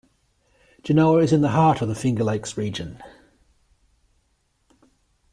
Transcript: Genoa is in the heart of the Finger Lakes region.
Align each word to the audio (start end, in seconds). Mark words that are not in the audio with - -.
Genoa 0.81 1.19
is 1.21 1.31
in 1.31 1.41
the 1.41 1.49
heart 1.49 1.79
of 1.79 1.87
the 1.87 1.93
Finger 1.93 2.23
Lakes 2.23 2.57
region. 2.57 3.03